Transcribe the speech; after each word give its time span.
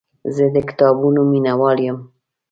زه 0.35 0.45
د 0.55 0.57
کتابونو 0.69 1.21
مینهوال 1.31 1.77
یم. 1.87 1.97